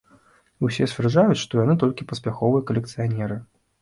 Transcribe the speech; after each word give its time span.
Усе 0.67 0.87
сцвярджаюць, 0.93 1.37
што 1.43 1.61
яны 1.63 1.75
толькі 1.85 2.07
паспяховыя 2.13 2.67
калекцыянеры. 2.71 3.39